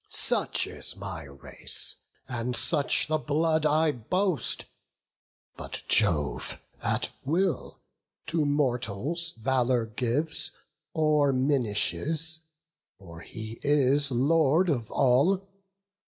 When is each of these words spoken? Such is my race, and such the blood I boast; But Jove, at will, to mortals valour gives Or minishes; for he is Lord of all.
Such 0.09 0.65
is 0.65 0.95
my 0.95 1.25
race, 1.25 1.95
and 2.27 2.55
such 2.55 3.05
the 3.07 3.19
blood 3.19 3.67
I 3.67 3.91
boast; 3.91 4.65
But 5.55 5.83
Jove, 5.87 6.59
at 6.81 7.11
will, 7.23 7.81
to 8.25 8.43
mortals 8.43 9.33
valour 9.37 9.85
gives 9.85 10.53
Or 10.95 11.31
minishes; 11.31 12.39
for 12.97 13.19
he 13.19 13.59
is 13.61 14.09
Lord 14.09 14.69
of 14.69 14.89
all. 14.89 15.47